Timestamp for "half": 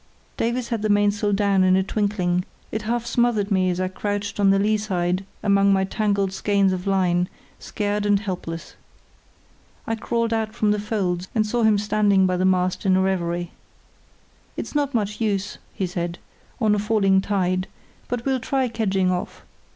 2.81-3.05